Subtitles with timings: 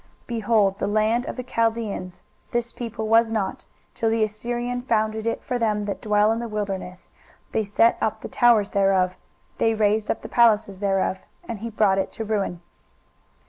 [0.23, 5.27] 23:023:013 Behold the land of the Chaldeans; this people was not, till the Assyrian founded
[5.27, 7.11] it for them that dwell in the wilderness:
[7.51, 9.15] they set up the towers thereof,
[9.59, 12.61] they raised up the palaces thereof; and he brought it to ruin.